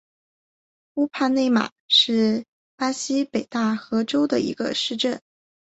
[0.95, 2.43] 乌帕内马是
[2.75, 5.21] 巴西北大河州的一个市镇。